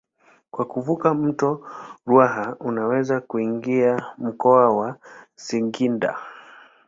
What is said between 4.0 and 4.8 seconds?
mkoa